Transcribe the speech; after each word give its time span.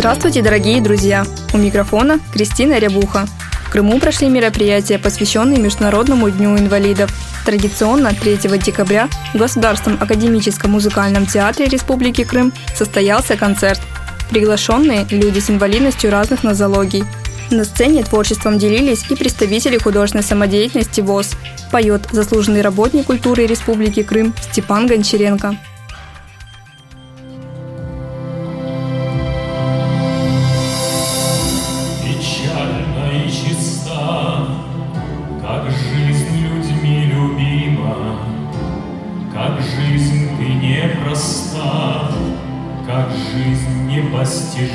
Здравствуйте, 0.00 0.40
дорогие 0.40 0.80
друзья! 0.80 1.26
У 1.52 1.58
микрофона 1.58 2.20
Кристина 2.32 2.78
Рябуха. 2.78 3.26
В 3.66 3.70
Крыму 3.70 4.00
прошли 4.00 4.30
мероприятия, 4.30 4.98
посвященные 4.98 5.58
Международному 5.58 6.30
дню 6.30 6.56
инвалидов. 6.56 7.10
Традиционно 7.44 8.14
3 8.14 8.38
декабря 8.64 9.10
в 9.34 9.36
Государственном 9.36 10.02
академическом 10.02 10.70
музыкальном 10.70 11.26
театре 11.26 11.66
Республики 11.66 12.24
Крым 12.24 12.54
состоялся 12.74 13.36
концерт. 13.36 13.78
Приглашенные– 14.30 15.06
люди 15.10 15.38
с 15.38 15.50
инвалидностью 15.50 16.10
разных 16.10 16.44
нозологий– 16.44 17.04
на 17.50 17.64
сцене 17.64 18.04
творчеством 18.04 18.58
делились 18.58 19.04
и 19.10 19.16
представители 19.16 19.76
художественной 19.76 20.24
самодеятельности 20.24 21.00
ВОЗ. 21.00 21.32
Поет 21.72 22.02
заслуженный 22.12 22.62
работник 22.62 23.06
культуры 23.06 23.44
Республики 23.44 24.02
Крым 24.04 24.32
Степан 24.50 24.86
Гончаренко. 24.86 25.56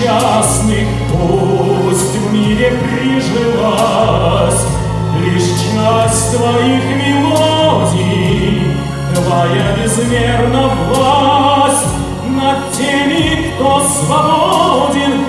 несчастных 0.00 0.88
Пусть 1.10 2.16
в 2.16 2.32
мире 2.32 2.72
прижилась 2.82 4.64
Лишь 5.20 5.42
часть 5.42 6.36
твоих 6.36 6.84
мелодий, 6.96 8.62
Твоя 9.14 9.76
безмерна 9.76 10.70
власть 10.88 11.86
Над 12.28 12.72
теми, 12.72 13.52
кто 13.54 13.82
свободен, 13.82 15.24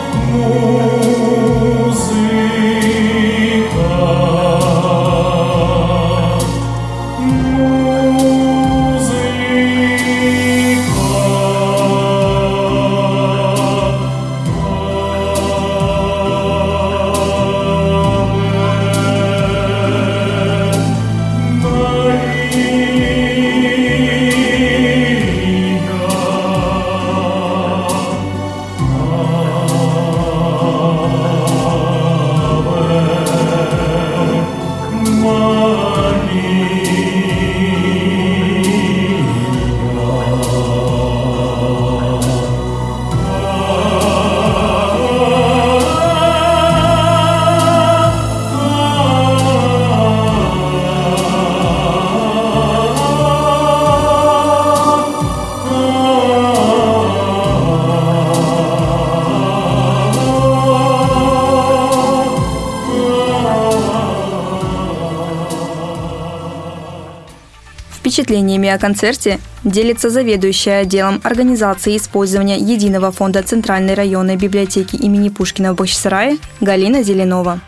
Впечатлениями 68.32 68.70
о 68.70 68.80
концерте 68.80 69.40
делится 69.66 70.10
заведующая 70.10 70.84
отделом 70.84 71.20
организации 71.22 71.98
использования 71.98 72.56
Единого 72.56 73.12
фонда 73.12 73.44
Центральной 73.44 73.94
районной 73.94 74.38
библиотеки 74.38 74.96
имени 74.96 75.28
Пушкина 75.28 75.74
в 75.74 75.76
Бахчисарае 75.76 76.38
Галина 76.62 77.04
Зеленова. 77.04 77.60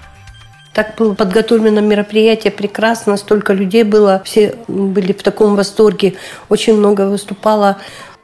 Так 0.74 0.96
было 0.98 1.16
подготовлено 1.16 1.82
мероприятие 1.82 2.52
прекрасно, 2.52 3.18
столько 3.18 3.52
людей 3.52 3.84
было, 3.84 4.22
все 4.24 4.56
были 4.70 5.12
в 5.12 5.22
таком 5.22 5.58
восторге, 5.58 6.14
очень 6.48 6.78
много 6.78 7.10
выступало. 7.10 7.80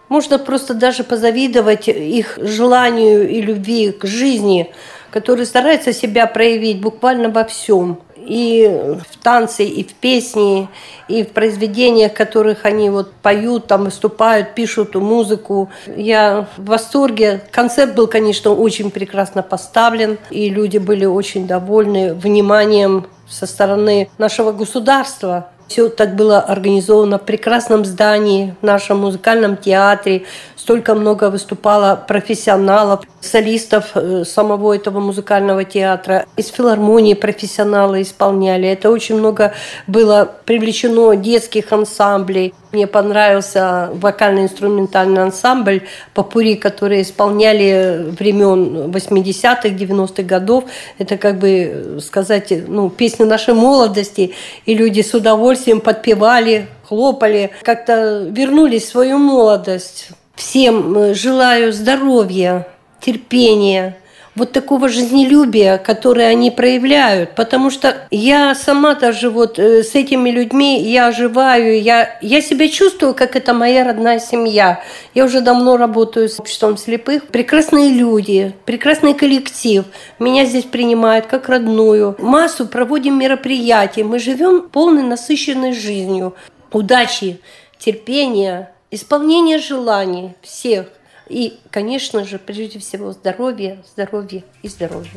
Можно 0.08 0.40
просто 0.40 0.74
даже 0.74 1.04
позавидовать 1.04 1.90
их 1.90 2.40
желанию 2.42 3.28
и 3.30 3.42
любви 3.42 3.92
к 3.92 4.06
жизни, 4.06 4.72
которые 5.12 5.46
стараются 5.46 5.94
себя 5.94 6.28
проявить 6.28 6.82
буквально 6.82 7.30
во 7.30 7.44
всем 7.44 8.00
и 8.30 8.68
в 9.10 9.18
танце, 9.24 9.64
и 9.64 9.84
в 9.84 9.94
песне, 9.96 10.68
и 11.08 11.24
в 11.24 11.30
произведениях, 11.30 12.14
которых 12.14 12.66
они 12.66 12.90
вот 12.90 13.12
поют, 13.14 13.68
там 13.68 13.86
выступают, 13.86 14.54
пишут 14.56 14.96
музыку. 14.96 15.70
Я 15.88 16.48
в 16.58 16.66
восторге. 16.66 17.42
Концерт 17.52 17.96
был, 17.96 18.08
конечно, 18.08 18.52
очень 18.52 18.92
прекрасно 18.92 19.42
поставлен, 19.42 20.20
и 20.30 20.50
люди 20.50 20.78
были 20.78 21.06
очень 21.06 21.48
довольны 21.48 22.14
вниманием 22.14 23.08
со 23.28 23.46
стороны 23.46 24.10
нашего 24.18 24.52
государства. 24.52 25.50
Все 25.70 25.88
так 25.88 26.16
было 26.16 26.40
организовано 26.40 27.20
в 27.20 27.26
прекрасном 27.26 27.86
здании, 27.86 28.56
в 28.60 28.66
нашем 28.66 29.02
музыкальном 29.02 29.56
театре. 29.56 30.24
Столько 30.56 30.96
много 30.96 31.30
выступало 31.30 31.96
профессионалов, 32.08 33.02
солистов 33.22 33.92
э, 33.94 34.24
самого 34.26 34.74
этого 34.74 35.00
музыкального 35.00 35.64
театра. 35.64 36.26
Из 36.38 36.48
филармонии 36.48 37.14
профессионалы 37.14 38.02
исполняли. 38.02 38.68
Это 38.68 38.90
очень 38.90 39.18
много 39.18 39.54
было 39.86 40.32
привлечено 40.46 41.16
детских 41.16 41.72
ансамблей. 41.72 42.56
Мне 42.72 42.86
понравился 42.86 43.90
вокально-инструментальный 43.94 45.24
ансамбль 45.24 45.82
«Папури», 46.14 46.54
которые 46.54 47.02
исполняли 47.02 48.06
времен 48.12 48.92
80-х, 48.92 49.70
90-х 49.70 50.22
годов. 50.22 50.66
Это, 51.00 51.18
как 51.18 51.40
бы 51.40 52.00
сказать, 52.06 52.54
ну, 52.68 52.92
песни 52.92 53.24
нашей 53.24 53.56
молодости. 53.56 54.36
И 54.68 54.76
люди 54.76 55.02
с 55.02 55.16
удовольствием 55.16 55.82
подпевали, 55.82 56.68
хлопали, 56.88 57.50
как-то 57.64 58.28
вернулись 58.30 58.84
в 58.84 58.90
свою 58.90 59.18
молодость. 59.18 60.10
Всем 60.36 60.96
э, 60.96 61.14
желаю 61.16 61.74
здоровья, 61.74 62.68
терпения, 63.02 63.98
вот 64.40 64.54
такого 64.54 64.90
жизнелюбия, 64.90 65.78
которое 65.78 66.30
они 66.30 66.50
проявляют. 66.50 67.36
Потому 67.36 67.70
что 67.70 68.08
я 68.10 68.56
сама 68.56 68.96
даже 68.96 69.30
вот 69.30 69.60
э, 69.60 69.84
с 69.84 69.94
этими 69.94 70.32
людьми, 70.32 70.82
я 70.82 71.08
оживаю, 71.08 71.80
я, 71.80 72.18
я 72.22 72.42
себя 72.42 72.70
чувствую, 72.70 73.14
как 73.14 73.36
это 73.36 73.54
моя 73.54 73.84
родная 73.84 74.20
семья. 74.20 74.82
Я 75.14 75.26
уже 75.26 75.42
давно 75.42 75.78
работаю 75.78 76.30
с 76.30 76.40
обществом 76.40 76.78
слепых. 76.78 77.28
Прекрасные 77.28 77.90
люди, 77.90 78.54
прекрасный 78.66 79.14
коллектив. 79.14 79.86
Меня 80.18 80.46
здесь 80.46 80.66
принимают 80.66 81.28
как 81.28 81.50
родную. 81.50 82.16
Массу 82.18 82.66
проводим 82.66 83.20
мероприятий. 83.20 84.04
Мы 84.04 84.20
живем 84.20 84.70
полной 84.70 85.04
насыщенной 85.04 85.74
жизнью. 85.74 86.36
Удачи, 86.72 87.40
терпения, 87.78 88.72
исполнения 88.92 89.60
желаний 89.60 90.34
всех. 90.42 90.88
И, 91.30 91.60
конечно 91.70 92.26
же, 92.26 92.40
прежде 92.40 92.80
всего, 92.80 93.12
здоровье, 93.14 93.78
здоровье 93.94 94.44
и 94.64 94.68
здоровье. 94.68 95.12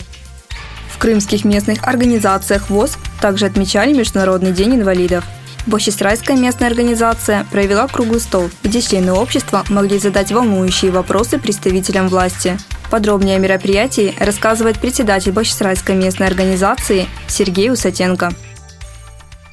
В 0.88 0.98
крымских 0.98 1.44
местных 1.44 1.82
организациях 1.82 2.70
ВОЗ 2.70 2.96
также 3.20 3.46
отмечали 3.46 3.92
Международный 3.92 4.52
день 4.52 4.76
инвалидов. 4.76 5.24
Бощесрайская 5.66 6.36
местная 6.36 6.68
организация 6.68 7.46
провела 7.50 7.86
круглый 7.86 8.20
стол, 8.20 8.50
где 8.62 8.80
члены 8.80 9.12
общества 9.12 9.64
могли 9.68 9.98
задать 9.98 10.32
волнующие 10.32 10.90
вопросы 10.90 11.38
представителям 11.38 12.08
власти. 12.08 12.58
Подробнее 12.90 13.36
о 13.36 13.38
мероприятии 13.38 14.14
рассказывает 14.18 14.78
председатель 14.78 15.32
Бощесрайской 15.32 15.94
местной 15.94 16.26
организации 16.26 17.06
Сергей 17.26 17.70
Усатенко. 17.70 18.32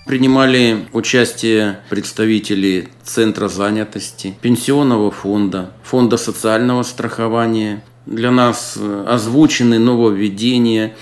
Принимали 0.10 0.88
участие 0.92 1.82
представители 1.92 2.90
Центра 3.04 3.48
занятости, 3.48 4.36
Пенсионного 4.42 5.12
фонда, 5.12 5.70
Фонда 5.84 6.18
социального 6.18 6.82
страхования. 6.82 7.84
Для 8.08 8.32
нас 8.32 8.76
э, 8.76 9.06
озвучены 9.08 9.78
нововведения, 9.78 10.96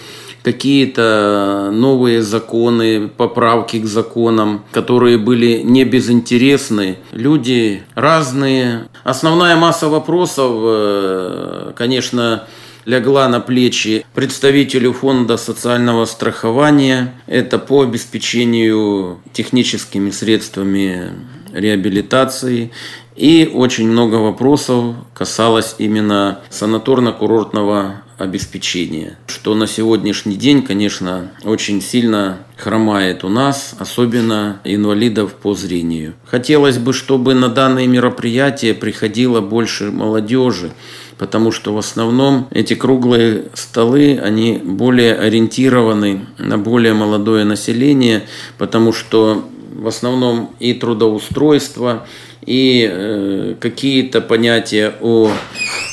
какие-то 0.44 1.69
новые 1.71 2.21
законы, 2.21 3.07
поправки 3.07 3.80
к 3.80 3.86
законам, 3.86 4.65
которые 4.74 5.18
были 5.18 5.62
не 5.63 5.86
безинтересны. 5.86 6.98
Люди 7.13 7.83
разные. 7.95 8.89
Основная 9.06 9.56
масса 9.56 9.88
вопросов, 9.88 10.51
э, 10.54 11.71
конечно, 11.77 12.45
легла 12.87 13.27
на 13.27 13.41
плечи 13.41 14.05
представителю 14.15 14.93
фонда 14.93 15.35
социального 15.35 16.05
страхования. 16.05 17.13
Это 17.27 17.59
по 17.59 17.81
обеспечению 17.81 19.19
техническими 19.33 20.09
средствами 20.09 21.11
реабилитации. 21.53 22.71
И 23.17 23.51
очень 23.53 23.89
много 23.89 24.15
вопросов 24.15 24.95
касалось 25.13 25.75
именно 25.79 26.39
санаторно-курортного 26.49 28.03
обеспечения, 28.17 29.17
что 29.27 29.53
на 29.53 29.67
сегодняшний 29.67 30.35
день, 30.35 30.63
конечно, 30.63 31.31
очень 31.43 31.81
сильно 31.81 32.39
хромает 32.55 33.23
у 33.23 33.29
нас, 33.29 33.75
особенно 33.79 34.59
инвалидов 34.63 35.33
по 35.33 35.53
зрению. 35.55 36.13
Хотелось 36.25 36.77
бы, 36.77 36.93
чтобы 36.93 37.33
на 37.33 37.49
данные 37.49 37.87
мероприятия 37.87 38.73
приходило 38.73 39.41
больше 39.41 39.91
молодежи, 39.91 40.71
потому 41.17 41.51
что 41.51 41.73
в 41.73 41.77
основном 41.77 42.47
эти 42.51 42.73
круглые 42.73 43.45
столы, 43.53 44.19
они 44.21 44.61
более 44.63 45.15
ориентированы 45.15 46.25
на 46.37 46.57
более 46.57 46.93
молодое 46.93 47.43
население, 47.43 48.23
потому 48.57 48.93
что 48.93 49.47
в 49.73 49.87
основном 49.87 50.51
и 50.59 50.73
трудоустройство, 50.73 52.05
и 52.45 52.89
э, 52.89 53.55
какие-то 53.59 54.21
понятия 54.21 54.95
о 55.01 55.29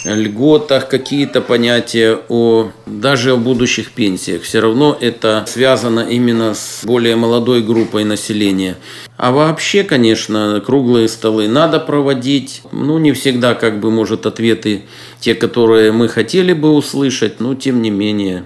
льготах, 0.04 0.88
какие-то 0.88 1.40
понятия 1.40 2.18
о 2.28 2.70
даже 2.86 3.32
о 3.32 3.36
будущих 3.36 3.92
пенсиях. 3.92 4.42
Все 4.42 4.60
равно 4.60 4.96
это 5.00 5.44
связано 5.46 6.00
именно 6.00 6.54
с 6.54 6.82
более 6.84 7.16
молодой 7.16 7.62
группой 7.62 8.04
населения. 8.04 8.76
А 9.16 9.32
вообще, 9.32 9.84
конечно, 9.84 10.62
круглые 10.64 11.08
столы 11.08 11.48
надо 11.48 11.80
проводить. 11.80 12.62
Ну, 12.72 12.98
не 12.98 13.12
всегда, 13.12 13.54
как 13.54 13.80
бы, 13.80 13.90
может, 13.90 14.26
ответы 14.26 14.82
те, 15.20 15.34
которые 15.34 15.92
мы 15.92 16.08
хотели 16.08 16.52
бы 16.52 16.72
услышать, 16.72 17.40
но 17.40 17.54
тем 17.54 17.80
не 17.80 17.90
менее, 17.90 18.44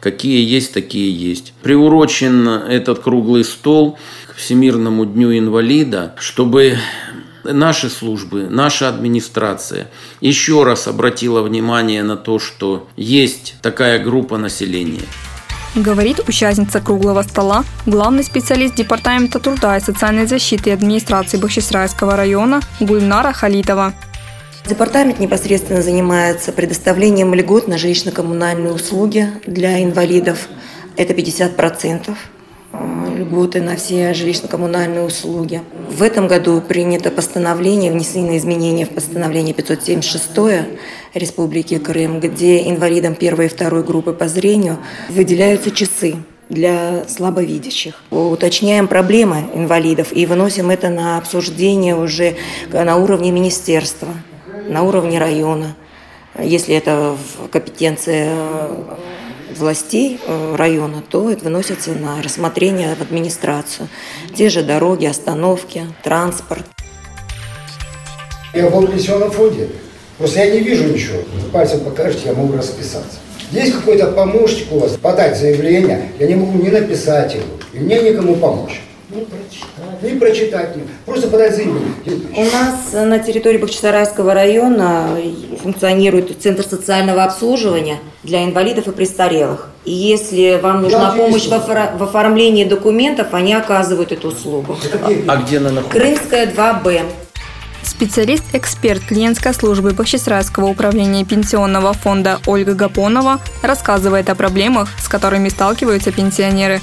какие 0.00 0.46
есть, 0.46 0.72
такие 0.72 1.12
есть. 1.12 1.54
Приурочен 1.62 2.48
этот 2.48 3.00
круглый 3.00 3.44
стол 3.44 3.98
к 4.28 4.36
Всемирному 4.36 5.06
дню 5.06 5.36
инвалида, 5.38 6.14
чтобы 6.18 6.76
наши 7.44 7.88
службы, 7.88 8.48
наша 8.48 8.88
администрация 8.88 9.88
еще 10.20 10.64
раз 10.64 10.86
обратила 10.86 11.42
внимание 11.42 12.02
на 12.02 12.16
то, 12.16 12.38
что 12.38 12.88
есть 12.96 13.54
такая 13.62 14.02
группа 14.02 14.38
населения. 14.38 15.02
Говорит 15.74 16.28
участница 16.28 16.80
круглого 16.80 17.22
стола, 17.22 17.64
главный 17.86 18.24
специалист 18.24 18.74
Департамента 18.74 19.38
труда 19.38 19.78
и 19.78 19.80
социальной 19.80 20.26
защиты 20.26 20.70
администрации 20.70 21.38
Бахчисрайского 21.38 22.14
района 22.14 22.60
Гульнара 22.78 23.32
Халитова. 23.32 23.94
Департамент 24.66 25.18
непосредственно 25.18 25.82
занимается 25.82 26.52
предоставлением 26.52 27.34
льгот 27.34 27.68
на 27.68 27.74
жилищно-коммунальные 27.74 28.72
услуги 28.72 29.28
для 29.46 29.82
инвалидов. 29.82 30.46
Это 30.96 31.14
50% 31.14 32.14
льготы 32.72 33.60
на 33.60 33.76
все 33.76 34.12
жилищно-коммунальные 34.12 35.06
услуги. 35.06 35.62
В 35.88 36.02
этом 36.02 36.26
году 36.26 36.60
принято 36.60 37.10
постановление, 37.10 37.92
внесены 37.92 38.36
изменения 38.36 38.86
в 38.86 38.90
постановление 38.90 39.54
576 39.54 40.68
Республики 41.14 41.78
Крым, 41.78 42.20
где 42.20 42.68
инвалидам 42.68 43.14
первой 43.14 43.46
и 43.46 43.48
второй 43.48 43.82
группы 43.82 44.12
по 44.12 44.28
зрению 44.28 44.78
выделяются 45.10 45.70
часы 45.70 46.16
для 46.48 47.04
слабовидящих. 47.08 48.02
Уточняем 48.10 48.88
проблемы 48.88 49.44
инвалидов 49.54 50.08
и 50.12 50.26
выносим 50.26 50.70
это 50.70 50.90
на 50.90 51.18
обсуждение 51.18 51.96
уже 51.96 52.36
на 52.72 52.96
уровне 52.96 53.30
министерства, 53.30 54.08
на 54.68 54.82
уровне 54.82 55.18
района. 55.18 55.74
Если 56.38 56.74
это 56.74 57.16
в 57.16 57.48
компетенции 57.48 58.28
властей 59.62 60.20
э, 60.26 60.56
района, 60.56 61.02
то 61.08 61.30
это 61.30 61.44
выносится 61.44 61.92
на 61.92 62.20
рассмотрение 62.22 62.94
в 62.94 63.00
администрацию. 63.00 63.88
Те 64.34 64.50
же 64.50 64.62
дороги, 64.62 65.06
остановки, 65.06 65.86
транспорт. 66.02 66.66
Я 68.52 68.68
был 68.68 68.86
в 68.86 69.30
фонде. 69.30 69.68
Просто 70.18 70.40
я 70.40 70.50
не 70.50 70.60
вижу 70.60 70.84
ничего. 70.92 71.18
Пальцем 71.52 71.80
покажете, 71.80 72.22
я 72.26 72.34
могу 72.34 72.56
расписаться. 72.56 73.18
Есть 73.50 73.74
какой-то 73.74 74.08
помощник 74.12 74.72
у 74.72 74.78
вас 74.78 74.92
подать 74.92 75.38
заявление, 75.38 76.10
я 76.18 76.26
не 76.26 76.34
могу 76.34 76.58
ни 76.62 76.70
написать 76.70 77.34
его, 77.34 77.44
и 77.74 77.78
мне 77.78 78.00
никому 78.00 78.36
помочь. 78.36 78.80
Не 79.14 79.22
прочитать. 79.24 80.02
Не 80.02 80.18
прочитать. 80.18 80.76
Просто 81.04 81.28
подать 81.28 81.54
заявление. 81.54 81.92
У 82.34 82.44
нас 82.44 82.92
на 82.92 83.18
территории 83.18 83.58
Бахчисарайского 83.58 84.32
района 84.32 85.08
функционирует 85.62 86.40
Центр 86.42 86.64
социального 86.64 87.24
обслуживания 87.24 87.98
для 88.22 88.44
инвалидов 88.44 88.88
и 88.88 88.92
престарелых. 88.92 89.68
И 89.84 89.92
если 89.92 90.58
вам 90.62 90.82
нужна 90.82 91.14
Я 91.14 91.22
помощь 91.22 91.46
в, 91.46 91.52
офор- 91.52 91.96
в 91.98 92.02
оформлении 92.02 92.64
документов, 92.64 93.28
они 93.32 93.52
оказывают 93.52 94.12
эту 94.12 94.28
услугу. 94.28 94.78
А, 95.28 95.36
где 95.36 95.58
она 95.58 95.70
находится? 95.72 95.98
Крымская 96.00 96.46
2Б. 96.46 97.02
Специалист-эксперт 97.82 99.02
клиентской 99.02 99.52
службы 99.52 99.90
Бахчисарайского 99.90 100.66
управления 100.66 101.24
пенсионного 101.24 101.92
фонда 101.92 102.38
Ольга 102.46 102.74
Гапонова 102.74 103.40
рассказывает 103.62 104.30
о 104.30 104.34
проблемах, 104.36 104.88
с 105.00 105.08
которыми 105.08 105.48
сталкиваются 105.48 106.12
пенсионеры. 106.12 106.80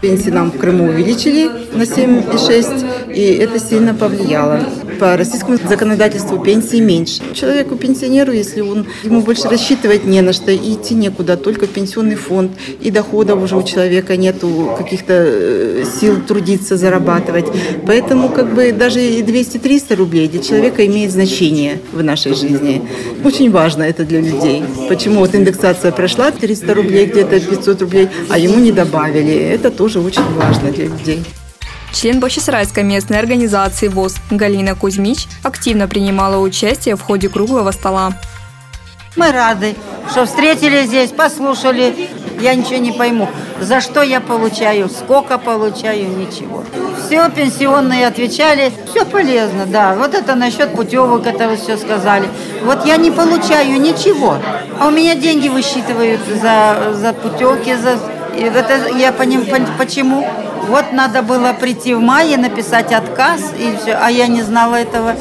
Пенсии 0.00 0.30
нам 0.30 0.52
в 0.52 0.58
Крыму 0.58 0.84
увеличили 0.84 1.48
на 1.72 1.82
7,6, 1.82 3.14
и 3.14 3.34
это 3.34 3.58
сильно 3.58 3.94
повлияло. 3.94 4.60
По 4.98 5.16
российскому 5.16 5.58
законодательству 5.68 6.38
пенсии 6.38 6.80
меньше. 6.80 7.22
Человеку, 7.32 7.76
пенсионеру, 7.76 8.32
если 8.32 8.60
он 8.60 8.86
ему 9.04 9.22
больше 9.22 9.48
рассчитывать 9.48 10.04
не 10.04 10.20
на 10.22 10.32
что, 10.32 10.50
и 10.50 10.74
идти 10.74 10.94
некуда, 10.94 11.36
только 11.36 11.66
в 11.66 11.70
пенсионный 11.70 12.16
фонд, 12.16 12.52
и 12.80 12.90
доходов 12.90 13.42
уже 13.42 13.56
у 13.56 13.62
человека 13.62 14.16
нету 14.16 14.74
каких-то 14.76 15.12
э, 15.14 15.84
сил 16.00 16.20
трудиться, 16.26 16.76
зарабатывать. 16.76 17.46
Поэтому 17.86 18.28
как 18.28 18.52
бы 18.54 18.72
даже 18.72 19.00
и 19.00 19.22
200-300 19.22 19.96
рублей 19.96 20.28
для 20.28 20.42
человека 20.42 20.84
имеет 20.86 21.12
значение 21.12 21.80
в 21.92 22.02
нашей 22.02 22.34
жизни. 22.34 22.82
Очень 23.24 23.50
важно 23.50 23.84
это 23.84 24.04
для 24.04 24.20
людей. 24.20 24.64
Почему 24.88 25.20
вот 25.20 25.34
индексация 25.34 25.92
прошла, 25.92 26.30
300 26.32 26.74
рублей, 26.74 27.06
где-то 27.06 27.38
500 27.38 27.82
рублей, 27.82 28.08
а 28.28 28.38
ему 28.38 28.58
не 28.58 28.72
добавили. 28.72 29.34
Это 29.34 29.70
тоже 29.70 30.00
очень 30.00 30.24
важно 30.36 30.72
для 30.72 30.86
людей. 30.86 31.20
Член 31.92 32.20
Бахчисарайской 32.20 32.82
местной 32.82 33.18
организации 33.18 33.88
ВОЗ 33.88 34.16
Галина 34.30 34.74
Кузьмич 34.74 35.26
активно 35.42 35.88
принимала 35.88 36.38
участие 36.38 36.96
в 36.96 37.02
ходе 37.02 37.28
круглого 37.28 37.70
стола. 37.72 38.12
Мы 39.16 39.32
рады, 39.32 39.74
что 40.10 40.26
встретили 40.26 40.84
здесь, 40.86 41.10
послушали. 41.10 42.08
Я 42.40 42.54
ничего 42.54 42.76
не 42.76 42.92
пойму. 42.92 43.28
За 43.60 43.80
что 43.80 44.02
я 44.02 44.20
получаю, 44.20 44.88
сколько 44.88 45.38
получаю, 45.38 46.08
ничего. 46.16 46.62
Все 47.04 47.28
пенсионные 47.30 48.06
отвечали, 48.06 48.72
все 48.88 49.04
полезно, 49.04 49.66
да. 49.66 49.96
Вот 49.96 50.14
это 50.14 50.36
насчет 50.36 50.72
путевок, 50.74 51.26
это 51.26 51.48
вы 51.48 51.56
все 51.56 51.76
сказали. 51.76 52.28
Вот 52.62 52.86
я 52.86 52.96
не 52.96 53.10
получаю 53.10 53.80
ничего, 53.80 54.36
а 54.78 54.86
у 54.86 54.90
меня 54.90 55.16
деньги 55.16 55.48
высчитывают 55.48 56.20
за, 56.40 56.92
за 56.94 57.12
путевки, 57.12 57.74
за... 57.74 57.98
И 58.36 58.42
это 58.42 58.88
я 58.96 59.12
понимаю, 59.12 59.66
почему. 59.78 60.26
Вот 60.68 60.92
надо 60.92 61.22
было 61.22 61.52
прийти 61.52 61.94
в 61.94 62.00
мае, 62.00 62.36
написать 62.36 62.92
отказ, 62.92 63.40
и 63.58 63.76
все, 63.76 63.94
а 63.94 64.10
я 64.10 64.26
не 64.26 64.42
знала 64.42 64.76
этого. 64.76 65.14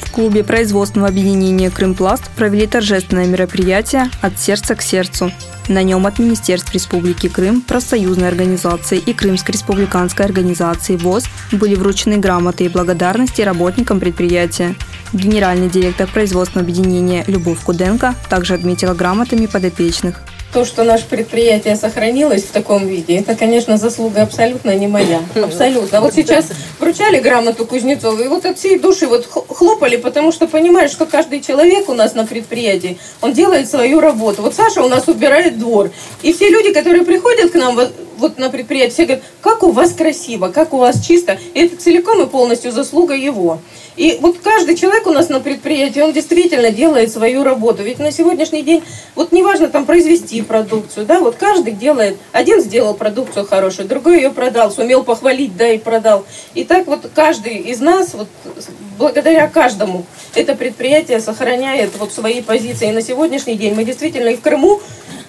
В 0.00 0.12
клубе 0.12 0.42
производственного 0.42 1.10
объединения 1.10 1.70
«Крымпласт» 1.70 2.30
провели 2.36 2.66
торжественное 2.66 3.26
мероприятие 3.26 4.10
«От 4.20 4.38
сердца 4.38 4.74
к 4.74 4.82
сердцу». 4.82 5.32
На 5.68 5.82
нем 5.82 6.06
от 6.06 6.18
Министерств 6.18 6.72
Республики 6.72 7.28
Крым, 7.28 7.60
профсоюзной 7.60 8.28
организации 8.28 8.98
и 8.98 9.12
Крымской 9.12 9.52
республиканской 9.52 10.24
организации 10.24 10.96
ВОЗ 10.96 11.24
были 11.52 11.74
вручены 11.74 12.16
грамоты 12.16 12.64
и 12.64 12.68
благодарности 12.68 13.42
работникам 13.42 14.00
предприятия. 14.00 14.76
Генеральный 15.12 15.68
директор 15.68 16.08
производственного 16.08 16.64
объединения 16.70 17.22
Любовь 17.26 17.60
Куденко 17.62 18.14
также 18.30 18.54
отметила 18.54 18.94
грамотами 18.94 19.44
подопечных. 19.44 20.22
То, 20.52 20.64
что 20.64 20.82
наше 20.82 21.04
предприятие 21.04 21.76
сохранилось 21.76 22.44
в 22.44 22.52
таком 22.52 22.86
виде, 22.86 23.18
это, 23.18 23.34
конечно, 23.34 23.76
заслуга 23.76 24.22
абсолютно 24.22 24.74
не 24.74 24.86
моя. 24.86 25.20
Абсолютно. 25.34 26.00
Вот 26.00 26.14
сейчас 26.14 26.46
вручали 26.80 27.20
грамоту 27.20 27.66
Кузнецову, 27.66 28.22
и 28.22 28.28
вот 28.28 28.46
от 28.46 28.58
всей 28.58 28.78
души 28.78 29.06
вот 29.06 29.26
хлопали, 29.26 29.96
потому 29.96 30.32
что 30.32 30.48
понимаешь, 30.48 30.90
что 30.90 31.04
каждый 31.04 31.42
человек 31.42 31.90
у 31.90 31.94
нас 31.94 32.14
на 32.14 32.26
предприятии, 32.26 32.98
он 33.20 33.34
делает 33.34 33.68
свою 33.68 34.00
работу. 34.00 34.40
Вот 34.40 34.54
Саша 34.54 34.82
у 34.82 34.88
нас 34.88 35.06
убирает 35.06 35.58
двор. 35.58 35.90
И 36.22 36.32
все 36.32 36.48
люди, 36.48 36.72
которые 36.72 37.04
приходят 37.04 37.50
к 37.52 37.54
нам 37.54 37.78
вот, 38.18 38.38
на 38.38 38.50
предприятие, 38.50 38.92
все 38.92 39.04
говорят, 39.04 39.24
как 39.40 39.62
у 39.62 39.70
вас 39.70 39.92
красиво, 39.92 40.48
как 40.48 40.72
у 40.74 40.78
вас 40.78 41.04
чисто. 41.04 41.38
И 41.54 41.60
это 41.60 41.76
целиком 41.76 42.20
и 42.22 42.26
полностью 42.26 42.72
заслуга 42.72 43.14
его. 43.14 43.60
И 43.96 44.18
вот 44.20 44.38
каждый 44.38 44.76
человек 44.76 45.06
у 45.06 45.12
нас 45.12 45.28
на 45.28 45.40
предприятии, 45.40 46.00
он 46.00 46.12
действительно 46.12 46.70
делает 46.70 47.10
свою 47.10 47.42
работу. 47.42 47.82
Ведь 47.82 47.98
на 47.98 48.12
сегодняшний 48.12 48.62
день, 48.62 48.82
вот 49.16 49.32
неважно 49.32 49.68
там 49.68 49.86
произвести 49.86 50.40
продукцию, 50.42 51.04
да, 51.04 51.18
вот 51.18 51.34
каждый 51.34 51.72
делает, 51.72 52.16
один 52.30 52.60
сделал 52.60 52.94
продукцию 52.94 53.44
хорошую, 53.46 53.88
другой 53.88 54.18
ее 54.18 54.30
продал, 54.30 54.70
сумел 54.70 55.02
похвалить, 55.02 55.56
да, 55.56 55.68
и 55.68 55.78
продал. 55.78 56.24
И 56.54 56.64
так 56.64 56.86
вот 56.86 57.10
каждый 57.12 57.56
из 57.56 57.80
нас, 57.80 58.14
вот 58.14 58.28
благодаря 58.98 59.48
каждому, 59.48 60.04
это 60.34 60.54
предприятие 60.54 61.20
сохраняет 61.20 61.96
вот 61.98 62.12
свои 62.12 62.42
позиции. 62.42 62.88
И 62.88 62.92
на 62.92 63.00
сегодняшний 63.00 63.54
день 63.54 63.74
мы 63.74 63.84
действительно 63.84 64.28
и 64.28 64.36
в 64.36 64.40
Крыму 64.40 64.80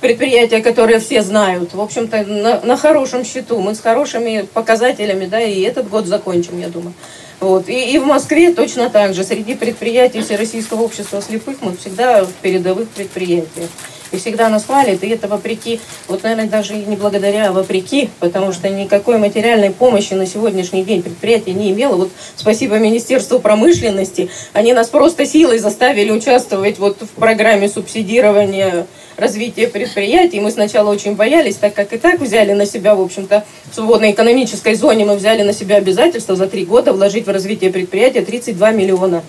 предприятия, 0.02 0.60
которые 0.60 1.00
все 1.00 1.22
знают, 1.22 1.74
в 1.74 1.82
общем-то, 1.82 2.24
на, 2.26 2.62
на 2.62 2.78
хорошем 2.78 3.24
счету. 3.24 3.60
Мы 3.60 3.76
с 3.76 3.80
хорошими 3.80 4.48
показателями, 4.54 5.26
да, 5.26 5.40
и 5.42 5.62
этот 5.62 5.90
год 5.90 6.08
закончим, 6.08 6.60
я 6.60 6.68
думаю. 6.68 6.94
Вот. 7.40 7.70
И, 7.70 7.94
и 7.94 8.00
в 8.00 8.06
Москве 8.06 8.54
точно 8.54 8.90
так 8.90 9.14
же. 9.14 9.24
Среди 9.24 9.56
предприятий 9.56 10.22
Всероссийского 10.22 10.82
общества 10.82 11.22
слепых 11.22 11.58
мы 11.62 11.76
всегда 11.78 12.26
в 12.26 12.34
передовых 12.42 12.90
предприятиях. 12.90 13.70
И 14.12 14.18
всегда 14.18 14.50
нас 14.50 14.66
хвалят, 14.66 15.04
и 15.04 15.10
это 15.10 15.28
вопреки, 15.28 15.80
вот, 16.08 16.24
наверное, 16.24 16.48
даже 16.48 16.74
не 16.74 16.96
благодаря, 16.96 17.50
а 17.50 17.52
вопреки, 17.52 18.10
потому 18.20 18.52
что 18.52 18.70
никакой 18.70 19.18
материальной 19.18 19.70
помощи 19.70 20.14
на 20.14 20.26
сегодняшний 20.26 20.84
день 20.84 21.04
предприятие 21.04 21.54
не 21.56 21.72
имело. 21.72 21.96
Вот 21.96 22.12
спасибо 22.36 22.80
Министерству 22.80 23.40
промышленности, 23.40 24.30
они 24.54 24.74
нас 24.74 24.90
просто 24.90 25.26
силой 25.26 25.60
заставили 25.60 26.12
участвовать 26.12 26.80
вот 26.80 27.02
в 27.02 27.20
программе 27.20 27.70
субсидирования 27.70 28.88
развития 29.20 29.68
предприятий. 29.68 30.40
Мы 30.40 30.52
сначала 30.52 30.90
очень 30.90 31.16
боялись, 31.16 31.56
так 31.56 31.74
как 31.74 31.94
и 31.94 31.98
так 31.98 32.20
взяли 32.20 32.54
на 32.54 32.66
себя, 32.66 32.96
в 32.96 33.02
общем-то, 33.02 33.46
в 33.72 33.76
свободной 33.76 34.12
экономической 34.12 34.74
зоне 34.76 35.06
мы 35.06 35.16
взяли 35.16 35.44
на 35.44 35.54
себя 35.54 35.76
обязательство 35.76 36.36
за 36.36 36.48
три 36.48 36.66
года 36.66 36.94
вложить 36.94 37.28
в 37.28 37.30
развитие 37.30 37.72
предприятия 37.72 38.22
32 38.22 38.72
миллиона. 38.72 39.24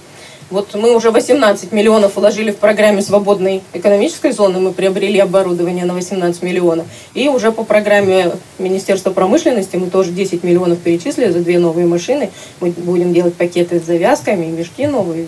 Вот 0.51 0.75
мы 0.75 0.97
уже 0.97 1.13
18 1.13 1.71
миллионов 1.71 2.17
вложили 2.17 2.51
в 2.51 2.57
программе 2.57 3.03
свободной 3.03 3.63
экономической 3.73 4.33
зоны, 4.33 4.59
мы 4.59 4.73
приобрели 4.73 5.21
оборудование 5.21 5.85
на 5.85 5.95
18 5.95 6.43
миллионов. 6.43 6.87
И 7.15 7.29
уже 7.29 7.53
по 7.53 7.63
программе 7.63 8.33
Министерства 8.59 9.13
промышленности 9.13 9.77
мы 9.77 9.91
тоже 9.91 10.11
10 10.11 10.43
миллионов 10.43 10.81
перечислили 10.81 11.31
за 11.31 11.39
две 11.39 11.61
новые 11.61 11.87
машины. 11.87 12.31
Мы 12.59 12.71
будем 12.73 13.15
делать 13.15 13.35
пакеты 13.35 13.79
с 13.79 13.85
завязками, 13.85 14.47
мешки 14.47 14.89
новые. 14.89 15.27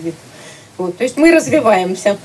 Вот. 0.77 0.97
То 0.97 1.03
есть 1.05 1.15
мы 1.15 1.31
развиваемся. 1.31 2.17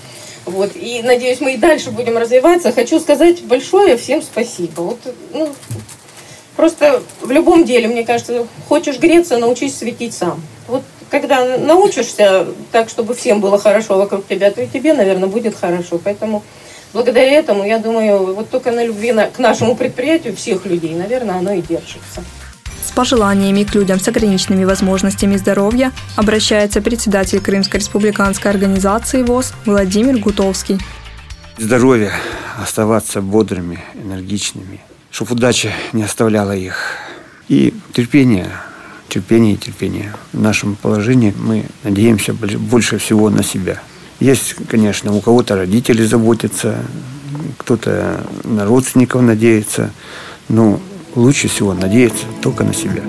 Вот. 0.44 0.72
И 0.74 1.00
надеюсь, 1.04 1.40
мы 1.40 1.54
и 1.54 1.56
дальше 1.56 1.92
будем 1.92 2.18
развиваться. 2.18 2.72
Хочу 2.72 2.98
сказать 2.98 3.44
большое 3.44 3.96
всем 3.96 4.22
спасибо. 4.22 4.80
Вот, 4.80 4.98
ну, 5.32 5.54
просто 6.56 7.00
в 7.20 7.30
любом 7.30 7.64
деле, 7.64 7.86
мне 7.86 8.04
кажется, 8.04 8.44
хочешь 8.68 8.98
греться, 8.98 9.38
научись 9.38 9.76
светить 9.76 10.14
сам. 10.14 10.42
Вот 10.66 10.82
когда 11.10 11.58
научишься 11.58 12.46
так, 12.72 12.88
чтобы 12.88 13.14
всем 13.14 13.40
было 13.40 13.58
хорошо 13.58 13.96
вокруг 13.96 14.26
тебя, 14.26 14.50
то 14.50 14.60
и 14.62 14.66
тебе, 14.66 14.92
наверное, 14.94 15.28
будет 15.28 15.56
хорошо. 15.56 15.98
Поэтому 16.02 16.42
благодаря 16.92 17.32
этому, 17.32 17.64
я 17.64 17.78
думаю, 17.78 18.34
вот 18.34 18.50
только 18.50 18.70
на 18.70 18.84
любви 18.84 19.14
к 19.34 19.38
нашему 19.38 19.74
предприятию 19.74 20.36
всех 20.36 20.66
людей, 20.66 20.94
наверное, 20.94 21.36
оно 21.36 21.52
и 21.52 21.62
держится. 21.62 22.22
С 22.84 22.92
пожеланиями 22.92 23.64
к 23.64 23.74
людям 23.74 24.00
с 24.00 24.08
ограниченными 24.08 24.64
возможностями 24.64 25.36
здоровья 25.36 25.92
обращается 26.16 26.80
председатель 26.80 27.40
Крымской 27.40 27.80
республиканской 27.80 28.50
организации 28.50 29.22
ВОЗ 29.22 29.52
Владимир 29.66 30.18
Гутовский. 30.18 30.78
Здоровье, 31.58 32.12
оставаться 32.62 33.20
бодрыми, 33.20 33.80
энергичными, 33.94 34.80
чтобы 35.10 35.32
удача 35.32 35.72
не 35.92 36.02
оставляла 36.02 36.52
их. 36.56 36.94
И 37.48 37.74
терпение, 37.92 38.50
терпение 39.08 39.54
и 39.54 39.56
терпение. 39.56 40.12
В 40.32 40.40
нашем 40.40 40.76
положении 40.76 41.34
мы 41.38 41.64
надеемся 41.84 42.34
больше 42.34 42.98
всего 42.98 43.30
на 43.30 43.42
себя. 43.42 43.80
Есть, 44.20 44.54
конечно, 44.68 45.14
у 45.14 45.20
кого-то 45.20 45.56
родители 45.56 46.04
заботятся, 46.04 46.78
кто-то 47.56 48.24
на 48.44 48.64
родственников 48.64 49.22
надеется, 49.22 49.90
но 50.48 50.80
лучше 51.14 51.48
всего 51.48 51.74
надеяться 51.74 52.24
только 52.42 52.64
на 52.64 52.74
себя. 52.74 53.02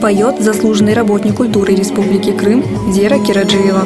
Поет 0.00 0.40
заслуженный 0.40 0.94
работник 0.94 1.34
культуры 1.34 1.74
Республики 1.74 2.32
Крым 2.32 2.64
Зера 2.90 3.18
Кираджиева. 3.18 3.84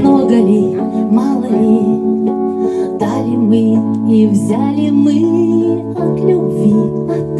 Много 0.00 0.34
ли, 0.34 0.76
мало 1.10 1.44
ли, 1.46 2.98
дали 2.98 3.36
мы 3.36 4.12
и 4.12 4.26
взяли 4.26 4.90
мы 4.90 5.94
от 5.96 6.20
любви, 6.20 6.74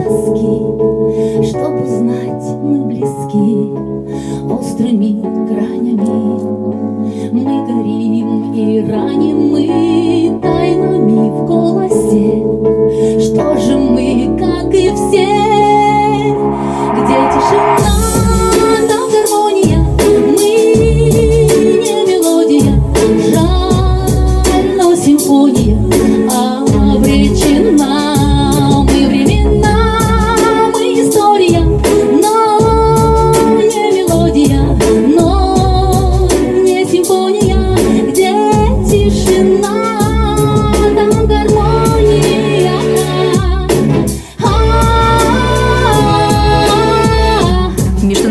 от 0.03 0.08
гранями. 5.21 5.99
Мы 7.33 7.67
горим 7.67 8.55
и 8.55 8.81
раним 8.91 9.39
мы 9.51 10.08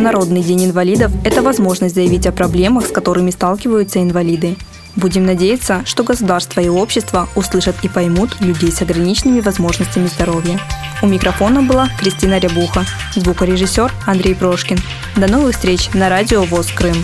Международный 0.08 0.42
день 0.42 0.64
инвалидов– 0.68 1.12
это 1.26 1.42
возможность 1.42 1.96
заявить 1.96 2.26
о 2.28 2.32
проблемах, 2.32 2.86
с 2.86 2.92
которыми 2.92 3.30
сталкиваются 3.30 4.02
инвалиды. 4.02 4.56
Будем 4.96 5.26
надеяться, 5.26 5.82
что 5.84 6.06
государство 6.06 6.62
и 6.62 6.70
общество 6.70 7.28
услышат 7.36 7.76
и 7.84 7.90
поймут 7.90 8.40
людей 8.40 8.72
с 8.72 8.82
ограниченными 8.82 9.42
возможностями 9.42 10.08
здоровья. 10.08 10.62
У 11.02 11.08
микрофона 11.08 11.62
была 11.62 11.90
Кристина 12.00 12.40
Рябуха, 12.40 12.86
звукорежиссер 13.16 13.92
Андрей 14.06 14.34
Прошкин. 14.34 14.78
До 15.18 15.30
новых 15.30 15.56
встреч 15.56 15.90
на 15.94 16.08
радио 16.08 16.44
ВОЗ 16.44 16.68
Крым. 16.72 16.96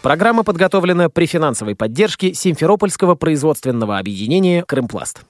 Программа 0.00 0.44
подготовлена 0.44 1.08
при 1.08 1.26
финансовой 1.26 1.74
поддержке 1.74 2.34
Симферопольского 2.34 3.16
производственного 3.16 3.98
объединения 3.98 4.62
«Крымпласт». 4.62 5.22